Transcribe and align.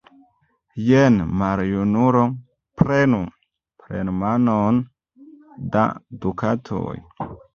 Jen, 0.85 1.19
maljunulo, 1.41 2.23
prenu 2.81 3.19
plenmanon 3.83 4.81
da 5.77 5.85
dukatoj! 6.25 6.99